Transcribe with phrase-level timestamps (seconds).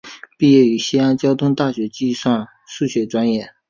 [0.35, 3.53] 毕业于西安交通大学计算数学专业。